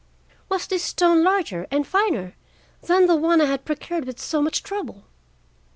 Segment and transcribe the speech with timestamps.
[0.49, 2.33] Was this stone larger and finer
[2.81, 5.03] than the one I had procured with so much trouble?